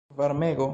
[0.09, 0.69] Varmego?